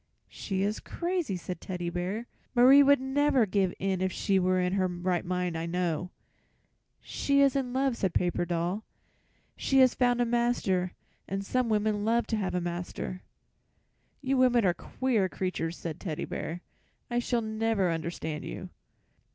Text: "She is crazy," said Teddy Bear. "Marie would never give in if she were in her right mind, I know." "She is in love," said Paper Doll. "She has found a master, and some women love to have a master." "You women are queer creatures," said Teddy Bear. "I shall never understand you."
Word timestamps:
"She 0.29 0.63
is 0.63 0.79
crazy," 0.79 1.35
said 1.37 1.61
Teddy 1.61 1.91
Bear. 1.91 2.25
"Marie 2.55 2.81
would 2.81 2.99
never 2.99 3.45
give 3.45 3.71
in 3.77 4.01
if 4.01 4.11
she 4.11 4.39
were 4.39 4.59
in 4.59 4.73
her 4.73 4.87
right 4.87 5.23
mind, 5.23 5.55
I 5.55 5.67
know." 5.67 6.09
"She 7.01 7.39
is 7.41 7.55
in 7.55 7.71
love," 7.71 7.95
said 7.95 8.11
Paper 8.15 8.43
Doll. 8.43 8.83
"She 9.55 9.77
has 9.77 9.93
found 9.93 10.19
a 10.19 10.25
master, 10.25 10.93
and 11.27 11.45
some 11.45 11.69
women 11.69 12.03
love 12.03 12.25
to 12.33 12.37
have 12.37 12.55
a 12.55 12.59
master." 12.61 13.21
"You 14.23 14.37
women 14.37 14.65
are 14.65 14.73
queer 14.73 15.29
creatures," 15.29 15.77
said 15.77 15.99
Teddy 15.99 16.25
Bear. 16.25 16.61
"I 17.11 17.19
shall 17.19 17.41
never 17.43 17.91
understand 17.91 18.43
you." 18.43 18.69